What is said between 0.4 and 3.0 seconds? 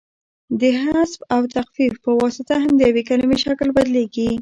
د حذف او تخفیف په واسطه هم د